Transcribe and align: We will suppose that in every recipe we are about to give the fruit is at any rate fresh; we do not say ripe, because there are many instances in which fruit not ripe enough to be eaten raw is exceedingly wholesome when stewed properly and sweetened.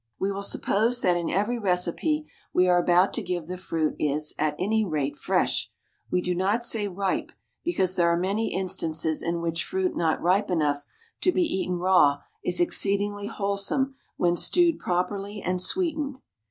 We 0.19 0.31
will 0.31 0.41
suppose 0.41 1.01
that 1.01 1.15
in 1.15 1.29
every 1.29 1.59
recipe 1.59 2.25
we 2.51 2.67
are 2.67 2.81
about 2.81 3.13
to 3.13 3.21
give 3.21 3.45
the 3.45 3.55
fruit 3.55 3.95
is 3.99 4.33
at 4.39 4.55
any 4.57 4.83
rate 4.83 5.15
fresh; 5.15 5.69
we 6.09 6.21
do 6.23 6.33
not 6.33 6.65
say 6.65 6.87
ripe, 6.87 7.31
because 7.63 7.95
there 7.95 8.09
are 8.11 8.17
many 8.17 8.51
instances 8.51 9.21
in 9.21 9.41
which 9.41 9.63
fruit 9.63 9.95
not 9.95 10.19
ripe 10.19 10.49
enough 10.49 10.87
to 11.21 11.31
be 11.31 11.43
eaten 11.43 11.75
raw 11.77 12.17
is 12.43 12.59
exceedingly 12.59 13.27
wholesome 13.27 13.93
when 14.17 14.35
stewed 14.35 14.79
properly 14.79 15.39
and 15.39 15.61
sweetened. 15.61 16.19